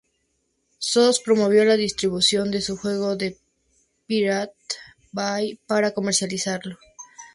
Sos 0.79 1.19
promovió 1.19 1.63
la 1.63 1.75
distribución 1.77 2.49
de 2.49 2.61
su 2.63 2.75
juego 2.75 3.11
en 3.11 3.17
The 3.19 3.37
Pirate 4.07 4.55
Bay 5.11 5.59
para 5.67 5.93
comercializarlo. 5.93 6.75